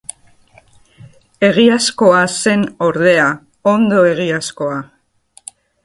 [1.49, 3.29] Egiazkoa zen ordea,
[3.77, 4.85] ondo egiazkoa!